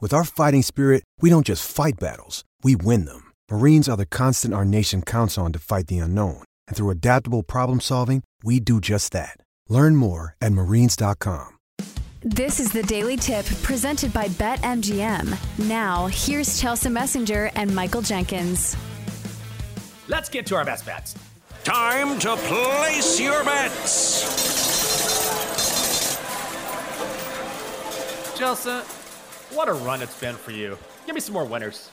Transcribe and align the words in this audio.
With 0.00 0.14
our 0.14 0.22
fighting 0.22 0.62
spirit, 0.62 1.02
we 1.20 1.28
don't 1.28 1.44
just 1.44 1.68
fight 1.68 1.98
battles, 1.98 2.44
we 2.62 2.76
win 2.76 3.04
them. 3.04 3.32
Marines 3.50 3.88
are 3.88 3.96
the 3.96 4.06
constant 4.06 4.54
our 4.54 4.64
nation 4.64 5.02
counts 5.02 5.36
on 5.36 5.52
to 5.52 5.58
fight 5.58 5.88
the 5.88 5.98
unknown. 5.98 6.44
And 6.68 6.76
through 6.76 6.90
adaptable 6.90 7.42
problem 7.42 7.80
solving, 7.80 8.22
we 8.44 8.60
do 8.60 8.80
just 8.80 9.12
that. 9.12 9.38
Learn 9.68 9.96
more 9.96 10.36
at 10.40 10.52
marines.com. 10.52 11.48
This 12.22 12.60
is 12.60 12.70
the 12.70 12.84
Daily 12.84 13.16
Tip 13.16 13.44
presented 13.62 14.12
by 14.12 14.28
BetMGM. 14.28 15.66
Now, 15.68 16.06
here's 16.06 16.60
Chelsa 16.60 16.92
Messinger 16.92 17.50
and 17.56 17.74
Michael 17.74 18.02
Jenkins. 18.02 18.76
Let's 20.06 20.28
get 20.28 20.46
to 20.46 20.54
our 20.54 20.64
best 20.64 20.86
bets. 20.86 21.16
Time 21.64 22.20
to 22.20 22.36
place 22.36 23.20
your 23.20 23.42
bets. 23.44 24.24
Chelsa, 28.38 28.97
what 29.50 29.68
a 29.68 29.72
run 29.72 30.02
it's 30.02 30.18
been 30.18 30.36
for 30.36 30.50
you. 30.50 30.78
Give 31.06 31.14
me 31.14 31.20
some 31.20 31.34
more 31.34 31.44
winners. 31.44 31.90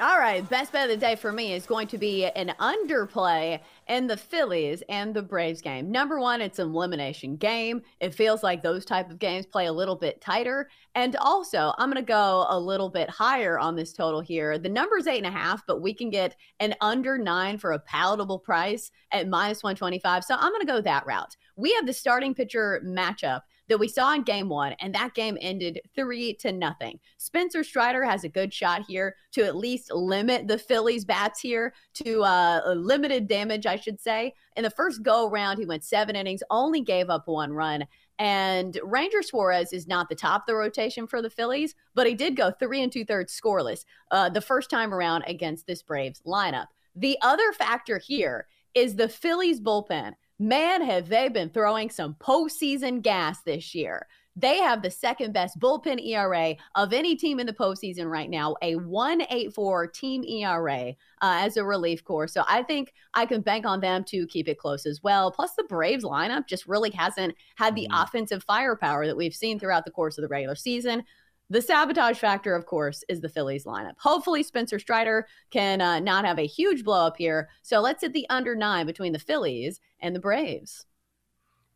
All 0.00 0.18
right, 0.18 0.46
best 0.50 0.72
bet 0.72 0.90
of 0.90 1.00
the 1.00 1.06
day 1.06 1.14
for 1.14 1.30
me 1.30 1.52
is 1.52 1.66
going 1.66 1.86
to 1.86 1.98
be 1.98 2.26
an 2.26 2.52
underplay 2.58 3.60
in 3.86 4.08
the 4.08 4.16
Phillies 4.16 4.82
and 4.88 5.14
the 5.14 5.22
Braves 5.22 5.60
game. 5.60 5.92
Number 5.92 6.18
one, 6.18 6.40
it's 6.40 6.58
an 6.58 6.70
elimination 6.70 7.36
game. 7.36 7.80
It 8.00 8.12
feels 8.12 8.42
like 8.42 8.60
those 8.60 8.84
type 8.84 9.08
of 9.08 9.20
games 9.20 9.46
play 9.46 9.66
a 9.66 9.72
little 9.72 9.94
bit 9.94 10.20
tighter. 10.20 10.68
And 10.96 11.14
also, 11.14 11.72
I'm 11.78 11.92
going 11.92 12.04
to 12.04 12.06
go 12.06 12.44
a 12.48 12.58
little 12.58 12.88
bit 12.88 13.08
higher 13.08 13.56
on 13.56 13.76
this 13.76 13.92
total 13.92 14.20
here. 14.20 14.58
The 14.58 14.68
number's 14.68 15.06
eight 15.06 15.18
and 15.18 15.26
a 15.26 15.30
half, 15.30 15.64
but 15.64 15.80
we 15.80 15.94
can 15.94 16.10
get 16.10 16.34
an 16.58 16.74
under 16.80 17.16
nine 17.16 17.56
for 17.58 17.70
a 17.70 17.78
palatable 17.78 18.40
price 18.40 18.90
at 19.12 19.28
minus 19.28 19.62
125. 19.62 20.24
So 20.24 20.34
I'm 20.34 20.50
going 20.50 20.66
to 20.66 20.72
go 20.72 20.80
that 20.80 21.06
route. 21.06 21.36
We 21.56 21.74
have 21.74 21.86
the 21.86 21.92
starting 21.92 22.34
pitcher 22.34 22.82
matchup 22.84 23.42
that 23.68 23.78
we 23.78 23.88
saw 23.88 24.12
in 24.12 24.22
game 24.22 24.48
one, 24.48 24.74
and 24.80 24.94
that 24.94 25.14
game 25.14 25.38
ended 25.40 25.80
three 25.94 26.34
to 26.34 26.52
nothing. 26.52 26.98
Spencer 27.16 27.64
Strider 27.64 28.04
has 28.04 28.24
a 28.24 28.28
good 28.28 28.52
shot 28.52 28.82
here 28.86 29.16
to 29.32 29.42
at 29.42 29.56
least 29.56 29.92
limit 29.92 30.48
the 30.48 30.58
Phillies' 30.58 31.04
bats 31.04 31.40
here 31.40 31.72
to 31.94 32.22
uh, 32.22 32.74
limited 32.76 33.26
damage, 33.26 33.66
I 33.66 33.76
should 33.76 34.00
say. 34.00 34.34
In 34.56 34.64
the 34.64 34.70
first 34.70 35.02
go 35.02 35.28
around, 35.28 35.58
he 35.58 35.66
went 35.66 35.84
seven 35.84 36.16
innings, 36.16 36.42
only 36.50 36.80
gave 36.80 37.08
up 37.08 37.26
one 37.26 37.52
run. 37.52 37.86
And 38.18 38.78
Ranger 38.84 39.22
Suarez 39.22 39.72
is 39.72 39.88
not 39.88 40.08
the 40.08 40.14
top 40.14 40.42
of 40.42 40.46
the 40.46 40.54
rotation 40.54 41.06
for 41.06 41.20
the 41.20 41.30
Phillies, 41.30 41.74
but 41.94 42.06
he 42.06 42.14
did 42.14 42.36
go 42.36 42.50
three 42.50 42.82
and 42.82 42.92
two 42.92 43.04
thirds 43.04 43.38
scoreless 43.38 43.84
uh, 44.10 44.28
the 44.28 44.40
first 44.40 44.70
time 44.70 44.94
around 44.94 45.24
against 45.26 45.66
this 45.66 45.82
Braves 45.82 46.22
lineup. 46.26 46.66
The 46.94 47.18
other 47.22 47.52
factor 47.52 47.98
here 47.98 48.46
is 48.74 48.94
the 48.94 49.08
Phillies 49.08 49.60
bullpen 49.60 50.14
man, 50.38 50.82
have 50.82 51.08
they 51.08 51.28
been 51.28 51.50
throwing 51.50 51.90
some 51.90 52.14
postseason 52.14 53.02
gas 53.02 53.42
this 53.42 53.74
year. 53.74 54.06
They 54.36 54.58
have 54.58 54.82
the 54.82 54.90
second 54.90 55.32
best 55.32 55.60
bullpen 55.60 56.04
ERA 56.04 56.56
of 56.74 56.92
any 56.92 57.14
team 57.14 57.38
in 57.38 57.46
the 57.46 57.52
postseason 57.52 58.10
right 58.10 58.28
now, 58.28 58.56
a 58.62 58.74
184 58.74 59.86
team 59.88 60.24
ERA 60.24 60.88
uh, 60.88 60.92
as 61.22 61.56
a 61.56 61.64
relief 61.64 62.02
corps. 62.02 62.26
So 62.26 62.42
I 62.48 62.64
think 62.64 62.92
I 63.14 63.26
can 63.26 63.42
bank 63.42 63.64
on 63.64 63.78
them 63.78 64.02
to 64.08 64.26
keep 64.26 64.48
it 64.48 64.58
close 64.58 64.86
as 64.86 65.04
well. 65.04 65.30
Plus, 65.30 65.54
the 65.54 65.62
Braves 65.64 66.02
lineup 66.02 66.48
just 66.48 66.66
really 66.66 66.90
hasn't 66.90 67.36
had 67.54 67.76
the 67.76 67.86
mm-hmm. 67.88 68.02
offensive 68.02 68.42
firepower 68.42 69.06
that 69.06 69.16
we've 69.16 69.34
seen 69.34 69.60
throughout 69.60 69.84
the 69.84 69.92
course 69.92 70.18
of 70.18 70.22
the 70.22 70.28
regular 70.28 70.56
season. 70.56 71.04
The 71.50 71.60
sabotage 71.60 72.18
factor, 72.18 72.54
of 72.54 72.64
course, 72.64 73.04
is 73.08 73.20
the 73.20 73.28
Phillies 73.28 73.64
lineup. 73.64 73.94
Hopefully, 73.98 74.42
Spencer 74.42 74.78
Strider 74.78 75.26
can 75.50 75.80
uh, 75.80 76.00
not 76.00 76.24
have 76.24 76.38
a 76.38 76.46
huge 76.46 76.84
blow 76.84 77.06
up 77.06 77.16
here. 77.18 77.50
So 77.62 77.80
let's 77.80 78.00
hit 78.00 78.14
the 78.14 78.26
under 78.30 78.54
nine 78.54 78.86
between 78.86 79.12
the 79.12 79.18
Phillies 79.18 79.80
and 80.00 80.16
the 80.16 80.20
Braves. 80.20 80.86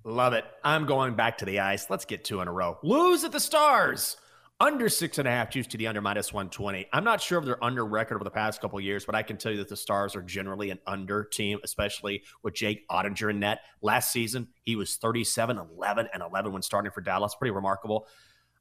Love 0.05 0.33
it. 0.33 0.45
I'm 0.65 0.87
going 0.87 1.17
back 1.17 1.39
to 1.39 1.45
the 1.45 1.61
ice. 1.61 1.91
Let's 1.91 2.06
get 2.06 2.25
two 2.25 2.41
in 2.41 2.49
a 2.49 2.53
row. 2.53 2.79
Blues 2.83 3.25
at 3.25 3.33
the 3.33 3.41
Stars. 3.41 4.17
Under 4.61 4.89
six 4.89 5.19
and 5.19 5.29
a 5.29 5.31
half, 5.31 5.51
juice 5.51 5.69
to 5.69 5.77
the 5.77 5.87
under 5.87 6.00
minus 6.00 6.33
120. 6.33 6.87
I'm 6.93 7.05
not 7.05 7.21
sure 7.21 7.39
if 7.39 7.45
they're 7.45 7.62
under 7.62 7.87
record 7.87 8.17
over 8.17 8.25
the 8.25 8.31
past 8.31 8.61
couple 8.61 8.81
years, 8.81 9.05
but 9.05 9.15
I 9.15 9.23
can 9.23 9.37
tell 9.37 9.53
you 9.53 9.59
that 9.59 9.69
the 9.69 9.77
Stars 9.77 10.17
are 10.17 10.23
generally 10.23 10.71
an 10.71 10.81
under 10.85 11.23
team, 11.23 11.61
especially 11.62 12.25
with 12.43 12.55
Jake 12.55 12.89
Oettinger 12.89 13.31
in 13.31 13.39
net. 13.39 13.61
Last 13.83 14.11
season, 14.11 14.49
he 14.62 14.75
was 14.75 14.97
37, 14.97 15.59
11, 15.59 16.09
and 16.12 16.23
11 16.25 16.53
when 16.53 16.62
starting 16.62 16.91
for 16.91 17.03
Dallas. 17.03 17.37
Pretty 17.37 17.53
remarkable. 17.53 18.09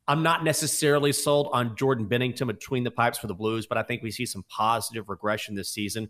I'm 0.07 0.23
not 0.23 0.43
necessarily 0.43 1.11
sold 1.11 1.49
on 1.51 1.75
Jordan 1.75 2.07
Binnington 2.07 2.47
between 2.47 2.83
the 2.83 2.91
pipes 2.91 3.17
for 3.17 3.27
the 3.27 3.33
Blues, 3.33 3.67
but 3.67 3.77
I 3.77 3.83
think 3.83 4.01
we 4.01 4.11
see 4.11 4.25
some 4.25 4.45
positive 4.49 5.09
regression 5.09 5.55
this 5.55 5.69
season. 5.69 6.09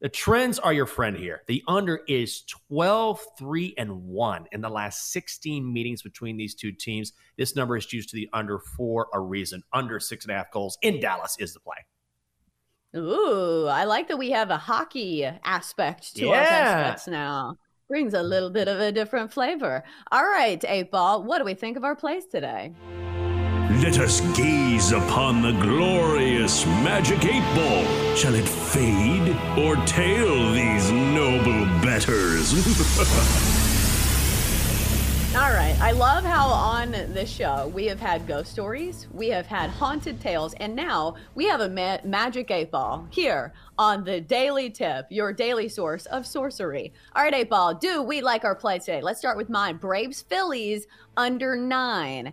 The 0.00 0.08
trends 0.08 0.58
are 0.58 0.72
your 0.72 0.86
friend 0.86 1.16
here. 1.16 1.42
The 1.46 1.62
under 1.66 2.00
is 2.06 2.42
12, 2.68 3.20
3, 3.38 3.74
and 3.78 4.04
1 4.04 4.46
in 4.52 4.60
the 4.60 4.68
last 4.68 5.10
16 5.12 5.70
meetings 5.70 6.02
between 6.02 6.36
these 6.36 6.54
two 6.54 6.72
teams. 6.72 7.12
This 7.36 7.56
number 7.56 7.76
is 7.76 7.90
used 7.92 8.10
to 8.10 8.16
the 8.16 8.28
under 8.32 8.58
for 8.58 9.08
a 9.14 9.20
reason. 9.20 9.62
Under 9.72 9.98
six 10.00 10.24
and 10.24 10.32
a 10.32 10.36
half 10.36 10.50
goals 10.50 10.76
in 10.82 11.00
Dallas 11.00 11.36
is 11.38 11.54
the 11.54 11.60
play. 11.60 11.76
Ooh, 12.94 13.66
I 13.66 13.84
like 13.84 14.08
that 14.08 14.18
we 14.18 14.30
have 14.30 14.50
a 14.50 14.58
hockey 14.58 15.24
aspect 15.24 16.14
to 16.16 16.26
yeah. 16.26 16.84
our 16.84 16.90
bets 16.90 17.06
now. 17.06 17.56
Brings 17.88 18.14
a 18.14 18.22
little 18.22 18.50
bit 18.50 18.68
of 18.68 18.80
a 18.80 18.92
different 18.92 19.32
flavor. 19.32 19.84
All 20.10 20.24
right, 20.24 20.62
eight 20.66 20.90
ball. 20.90 21.22
What 21.22 21.38
do 21.38 21.44
we 21.44 21.54
think 21.54 21.76
of 21.76 21.84
our 21.84 21.94
plays 21.94 22.26
today? 22.26 22.72
Let 23.68 23.98
us 23.98 24.20
gaze 24.36 24.92
upon 24.92 25.42
the 25.42 25.50
glorious 25.50 26.64
magic 26.66 27.24
eight 27.24 27.42
ball. 27.56 28.14
Shall 28.14 28.36
it 28.36 28.48
fade 28.48 29.36
or 29.58 29.74
tail 29.84 30.52
these 30.52 30.92
noble 30.92 31.64
betters? 31.82 32.54
All 35.36 35.52
right. 35.52 35.76
I 35.80 35.90
love 35.90 36.24
how 36.24 36.46
on 36.46 36.92
this 36.92 37.28
show 37.28 37.70
we 37.74 37.86
have 37.86 38.00
had 38.00 38.26
ghost 38.26 38.52
stories, 38.52 39.08
we 39.12 39.28
have 39.28 39.46
had 39.46 39.68
haunted 39.68 40.20
tales, 40.20 40.54
and 40.54 40.74
now 40.74 41.16
we 41.34 41.44
have 41.46 41.60
a 41.60 41.68
ma- 41.68 41.98
magic 42.04 42.50
eight 42.50 42.70
ball 42.70 43.06
here 43.10 43.52
on 43.76 44.04
the 44.04 44.20
Daily 44.20 44.70
Tip, 44.70 45.06
your 45.10 45.32
daily 45.32 45.68
source 45.68 46.06
of 46.06 46.24
sorcery. 46.24 46.92
All 47.14 47.22
right, 47.24 47.34
eight 47.34 47.50
ball, 47.50 47.74
do 47.74 48.02
we 48.02 48.22
like 48.22 48.44
our 48.44 48.54
play 48.54 48.78
today? 48.78 49.02
Let's 49.02 49.18
start 49.18 49.36
with 49.36 49.50
mine. 49.50 49.76
Braves 49.76 50.22
Phillies 50.22 50.86
under 51.16 51.56
nine. 51.56 52.32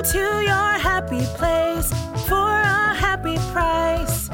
Go 0.00 0.12
to 0.12 0.40
your 0.40 0.78
happy 0.78 1.26
place 1.36 1.92
for 2.26 2.48
a 2.48 2.94
happy 2.94 3.36
price. 3.52 4.30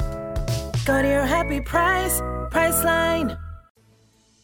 Go 0.85 1.01
to 1.01 1.07
your 1.09 1.25
happy 1.25 1.59
price, 1.59 2.21
Priceline. 2.51 3.37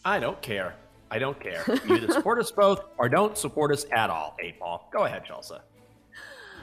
I 0.04 0.20
don't 0.20 0.42
care. 0.42 0.76
I 1.10 1.20
don't 1.20 1.40
care. 1.40 1.64
You 1.88 1.96
either 1.96 2.12
support 2.12 2.40
us 2.40 2.52
both 2.52 2.84
or 2.98 3.08
don't 3.08 3.38
support 3.38 3.72
us 3.72 3.86
at 3.94 4.10
all, 4.10 4.36
Eight 4.44 4.60
Ball. 4.60 4.86
Go 4.92 5.06
ahead, 5.06 5.24
Chelsa. 5.26 5.62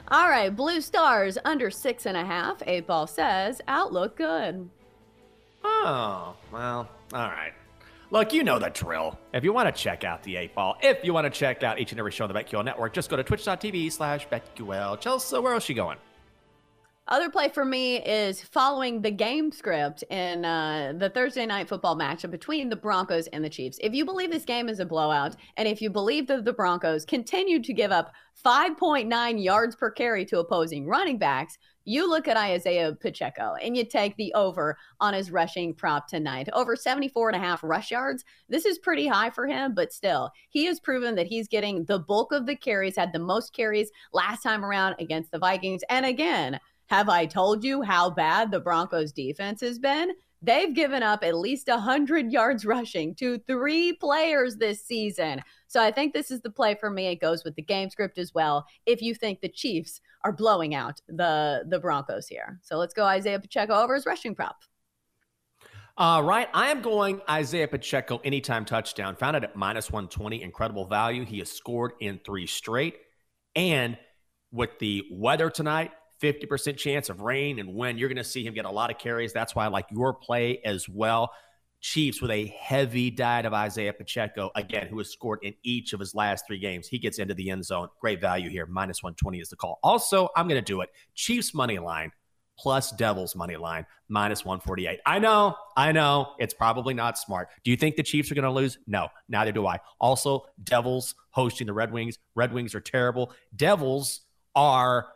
All 0.09 0.29
right, 0.29 0.55
Blue 0.55 0.83
Stars 0.83 1.39
under 1.47 1.71
six 1.71 2.05
and 2.05 2.19
a 2.19 2.25
half. 2.27 2.63
Eight 2.67 2.87
Ball 2.87 3.07
says, 3.07 3.63
outlook 3.67 4.15
good. 4.15 4.69
Oh, 5.65 6.37
well, 6.53 6.87
all 7.15 7.31
right. 7.31 7.55
Look, 8.13 8.33
you 8.33 8.43
know 8.43 8.59
the 8.59 8.71
drill. 8.71 9.17
If 9.33 9.45
you 9.45 9.53
want 9.53 9.75
to 9.75 9.83
check 9.83 10.03
out 10.03 10.25
the 10.25 10.35
eight 10.35 10.53
ball, 10.53 10.77
if 10.83 11.05
you 11.05 11.15
want 11.15 11.33
to 11.33 11.39
check 11.39 11.63
out 11.63 11.79
each 11.79 11.93
and 11.93 11.99
every 12.01 12.11
show 12.11 12.25
on 12.25 12.33
the 12.33 12.39
BetQL 12.39 12.65
network, 12.65 12.93
just 12.93 13.09
go 13.09 13.17
to 13.17 13.23
twitch.tv 13.23 13.93
slash 13.93 14.27
BetQL. 14.27 15.01
Chelsa, 15.01 15.41
where 15.41 15.55
else 15.55 15.69
you 15.69 15.77
going? 15.77 15.97
Other 17.09 17.29
play 17.29 17.49
for 17.49 17.65
me 17.65 17.97
is 17.97 18.41
following 18.41 19.03
the 19.03 19.11
game 19.11 19.51
script 19.51 20.05
in 20.11 20.45
uh, 20.45 20.93
the 20.97 21.11
Thursday 21.11 21.45
night 21.45 21.69
football 21.69 21.97
matchup 21.97 22.31
between 22.31 22.69
the 22.69 22.77
Broncos 22.77 23.27
and 23.29 23.45
the 23.45 23.51
Chiefs. 23.51 23.79
If 23.81 23.95
you 23.95 24.05
believe 24.05 24.31
this 24.31 24.45
game 24.45 24.69
is 24.69 24.79
a 24.79 24.87
blowout, 24.87 25.35
and 25.57 25.67
if 25.67 25.83
you 25.83 25.91
believe 25.91 26.29
that 26.29 26.45
the 26.45 26.53
Broncos 26.53 27.05
continue 27.05 27.61
to 27.63 27.73
give 27.73 27.91
up 27.91 28.13
5.9 28.45 29.43
yards 29.43 29.75
per 29.75 29.91
carry 29.91 30.25
to 30.27 30.39
opposing 30.39 30.87
running 30.87 31.19
backs, 31.19 31.59
you 31.85 32.09
look 32.09 32.29
at 32.29 32.37
Isaiah 32.37 32.95
Pacheco 32.95 33.55
and 33.61 33.77
you 33.77 33.85
take 33.85 34.17
the 34.17 34.33
over 34.35 34.77
on 35.01 35.15
his 35.15 35.31
rushing 35.31 35.75
prop 35.75 36.07
tonight. 36.07 36.49
Over 36.53 36.77
74 36.77 37.31
and 37.31 37.43
a 37.43 37.45
half 37.45 37.65
rush 37.65 37.91
yards. 37.91 38.25
This 38.49 38.65
is 38.65 38.79
pretty 38.79 39.09
high 39.09 39.31
for 39.31 39.47
him, 39.47 39.75
but 39.75 39.93
still, 39.93 40.31
he 40.51 40.67
has 40.67 40.79
proven 40.79 41.17
that 41.17 41.27
he's 41.27 41.49
getting 41.49 41.85
the 41.87 41.99
bulk 41.99 42.33
of 42.33 42.47
the 42.47 42.55
carries, 42.55 42.97
had 42.97 43.13
the 43.13 43.19
most 43.19 43.53
carries 43.53 43.91
last 44.13 44.43
time 44.43 44.65
around 44.65 44.95
against 45.01 45.33
the 45.33 45.39
Vikings. 45.39 45.83
And 45.91 46.07
again, 46.07 46.61
have 46.91 47.09
I 47.09 47.25
told 47.25 47.63
you 47.63 47.83
how 47.83 48.11
bad 48.11 48.51
the 48.51 48.59
Broncos 48.59 49.13
defense 49.13 49.61
has 49.61 49.79
been? 49.79 50.11
They've 50.43 50.75
given 50.75 51.05
up 51.05 51.23
at 51.23 51.37
least 51.37 51.69
100 51.69 52.33
yards 52.33 52.67
rushing 52.67 53.15
to 53.17 53.39
three 53.47 53.93
players 53.93 54.57
this 54.57 54.85
season. 54.85 55.41
So 55.69 55.81
I 55.81 55.93
think 55.93 56.13
this 56.13 56.33
is 56.33 56.41
the 56.41 56.51
play 56.51 56.75
for 56.75 56.91
me. 56.91 57.07
It 57.07 57.21
goes 57.21 57.45
with 57.45 57.55
the 57.55 57.63
game 57.63 57.91
script 57.91 58.19
as 58.19 58.35
well. 58.35 58.67
If 58.87 59.03
you 59.03 59.15
think 59.15 59.41
the 59.41 59.49
Chiefs 59.49 60.01
are 60.25 60.33
blowing 60.33 60.75
out 60.75 61.01
the, 61.07 61.63
the 61.69 61.79
Broncos 61.79 62.27
here. 62.27 62.59
So 62.63 62.77
let's 62.77 62.95
go 62.95 63.05
Isaiah 63.05 63.39
Pacheco 63.39 63.75
over 63.75 63.95
his 63.95 64.05
rushing 64.05 64.35
prop. 64.35 64.57
Uh, 65.97 66.03
All 66.03 66.25
right. 66.25 66.49
I 66.53 66.71
am 66.71 66.83
going 66.83 67.21
Isaiah 67.31 67.69
Pacheco 67.69 68.21
anytime 68.25 68.65
touchdown. 68.65 69.15
Found 69.15 69.37
it 69.37 69.45
at 69.45 69.55
minus 69.55 69.93
120. 69.93 70.43
Incredible 70.43 70.87
value. 70.87 71.25
He 71.25 71.39
has 71.39 71.53
scored 71.53 71.93
in 72.01 72.19
three 72.25 72.49
straight. 72.49 72.97
And 73.55 73.97
with 74.51 74.79
the 74.81 75.05
weather 75.13 75.51
tonight, 75.51 75.93
50% 76.21 76.77
chance 76.77 77.09
of 77.09 77.21
rain 77.21 77.59
and 77.59 77.75
wind. 77.75 77.99
You're 77.99 78.09
going 78.09 78.17
to 78.17 78.25
see 78.25 78.45
him 78.45 78.55
get 78.55 78.65
a 78.65 78.71
lot 78.71 78.91
of 78.91 78.99
carries. 78.99 79.33
That's 79.33 79.55
why 79.55 79.65
I 79.65 79.69
like 79.69 79.87
your 79.91 80.13
play 80.15 80.61
as 80.65 80.89
well. 80.89 81.33
Chiefs 81.81 82.21
with 82.21 82.31
a 82.31 82.47
heavy 82.47 83.11
diet 83.11 83.47
of 83.47 83.55
Isaiah 83.55 83.95
Pacheco, 83.95 84.51
again, 84.55 84.87
who 84.89 84.99
has 84.99 85.11
scored 85.11 85.39
in 85.43 85.55
each 85.63 85.95
of 85.95 86.01
his 86.01 86.15
last 86.15 86.47
three 86.47 86.59
games. 86.59 86.87
He 86.87 86.99
gets 86.99 87.19
into 87.19 87.33
the 87.33 87.49
end 87.51 87.65
zone. 87.65 87.89
Great 88.01 88.21
value 88.21 88.51
here. 88.51 88.67
Minus 88.67 89.03
120 89.03 89.41
is 89.41 89.49
the 89.49 89.57
call. 89.57 89.79
Also, 89.83 90.29
I'm 90.37 90.47
going 90.47 90.63
to 90.63 90.65
do 90.65 90.83
it. 90.83 90.91
Chiefs 91.15 91.55
money 91.55 91.79
line 91.79 92.13
plus 92.59 92.91
Devils 92.93 93.35
money 93.35 93.57
line 93.57 93.87
minus 94.09 94.45
148. 94.45 95.01
I 95.07 95.19
know, 95.19 95.57
I 95.77 95.93
know, 95.93 96.35
it's 96.39 96.53
probably 96.53 96.93
not 96.93 97.17
smart. 97.17 97.49
Do 97.65 97.71
you 97.71 97.77
think 97.79 97.97
the 97.97 98.03
Chiefs 98.03 98.31
are 98.31 98.35
going 98.35 98.45
to 98.45 98.51
lose? 98.51 98.79
No, 98.87 99.09
neither 99.31 99.53
do 99.53 99.67
I. 99.67 99.79
Also, 99.99 100.45
Devils 100.63 101.15
hosting 101.31 101.67
the 101.67 101.73
Red 101.73 101.91
Wings. 101.91 102.19
Red 102.35 102.53
Wings 102.53 102.75
are 102.75 102.81
terrible. 102.81 103.33
Devils 103.57 104.21
are 104.55 105.09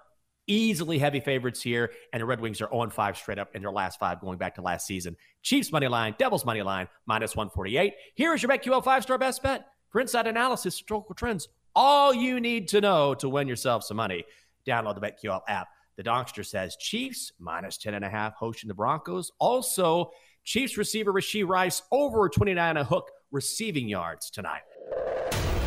easily 0.46 0.98
heavy 0.98 1.20
favorites 1.20 1.62
here, 1.62 1.92
and 2.12 2.20
the 2.20 2.26
Red 2.26 2.40
Wings 2.40 2.60
are 2.60 2.68
0 2.70 2.90
5 2.90 3.16
straight 3.16 3.38
up 3.38 3.54
in 3.54 3.62
their 3.62 3.70
last 3.70 3.98
five 3.98 4.20
going 4.20 4.38
back 4.38 4.54
to 4.56 4.62
last 4.62 4.86
season. 4.86 5.16
Chiefs 5.42 5.72
money 5.72 5.88
line, 5.88 6.14
Devils 6.18 6.44
money 6.44 6.62
line, 6.62 6.88
minus 7.06 7.36
148. 7.36 7.94
Here 8.14 8.34
is 8.34 8.42
your 8.42 8.50
BetQL 8.50 8.84
five 8.84 9.02
star 9.02 9.18
best 9.18 9.42
bet 9.42 9.66
for 9.90 10.00
inside 10.00 10.26
analysis, 10.26 10.76
historical 10.76 11.14
trends, 11.14 11.48
all 11.74 12.12
you 12.12 12.40
need 12.40 12.68
to 12.68 12.80
know 12.80 13.14
to 13.14 13.28
win 13.28 13.48
yourself 13.48 13.84
some 13.84 13.96
money. 13.96 14.24
Download 14.66 14.94
the 14.94 15.00
BetQL 15.00 15.40
app. 15.48 15.68
The 15.96 16.02
Donkster 16.02 16.44
says 16.44 16.76
Chiefs 16.76 17.32
minus 17.38 17.78
10 17.78 17.94
and 17.94 18.04
a 18.04 18.08
half 18.08 18.34
hosting 18.34 18.68
the 18.68 18.74
Broncos. 18.74 19.30
Also, 19.38 20.10
Chiefs 20.44 20.76
receiver 20.76 21.12
Rashee 21.12 21.46
Rice 21.46 21.82
over 21.92 22.28
29 22.28 22.76
a 22.76 22.84
hook 22.84 23.10
receiving 23.30 23.88
yards 23.88 24.30
tonight. 24.30 24.62